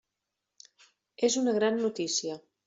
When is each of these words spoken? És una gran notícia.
És 1.29 1.37
una 1.43 1.55
gran 1.59 1.79
notícia. 1.85 2.41